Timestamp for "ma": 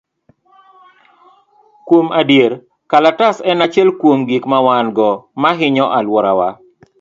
4.51-4.57, 5.41-5.49